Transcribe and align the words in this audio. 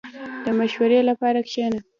•د 0.43 0.47
مشورې 0.59 0.99
لپاره 1.09 1.39
کښېنه. 1.47 1.79